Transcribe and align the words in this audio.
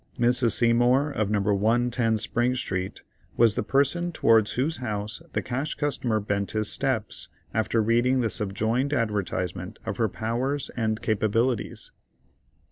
Mrs. 0.17 0.53
Seymour, 0.53 1.11
of 1.11 1.29
No. 1.29 1.41
110 1.53 2.17
Spring 2.17 2.55
Street, 2.55 3.03
was 3.37 3.53
the 3.53 3.61
person 3.61 4.11
towards 4.11 4.53
whose 4.53 4.77
house 4.77 5.21
the 5.33 5.43
Cash 5.43 5.75
Customer 5.75 6.19
bent 6.19 6.53
his 6.53 6.71
steps, 6.71 7.27
after 7.53 7.83
reading 7.83 8.21
the 8.21 8.31
subjoined 8.31 8.93
advertisement 8.93 9.77
of 9.85 9.97
her 9.97 10.09
powers 10.09 10.71
and 10.75 11.03
capabilities. 11.03 11.91